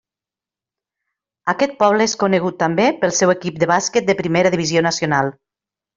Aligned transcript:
Aquest 1.53 1.75
poble 1.83 2.07
és 2.09 2.17
conegut 2.23 2.57
també 2.63 2.89
pel 3.05 3.15
seu 3.19 3.35
equip 3.37 3.61
de 3.65 3.69
bàsquet 3.73 4.09
de 4.09 4.17
primera 4.23 4.53
divisió 4.57 4.85
nacional. 4.91 5.35